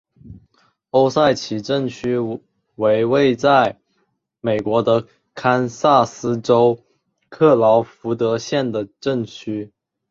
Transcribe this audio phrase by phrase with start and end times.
[0.89, 2.17] 欧塞奇镇区
[2.73, 3.79] 为位在
[4.39, 4.83] 美国
[5.35, 6.79] 堪萨斯州
[7.29, 9.71] 克劳福德县的镇区。